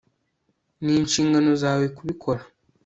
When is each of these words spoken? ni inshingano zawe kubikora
ni 0.83 0.93
inshingano 1.01 1.51
zawe 1.61 1.85
kubikora 1.95 2.41